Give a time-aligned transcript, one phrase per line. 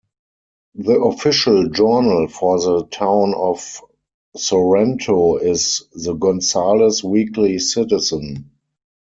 [0.73, 3.81] The official journal for the Town of
[4.35, 8.49] Sorrento is "The Gonzales Weekly Citizen".